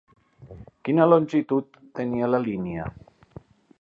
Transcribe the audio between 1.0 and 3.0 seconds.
longitud tenia la línia?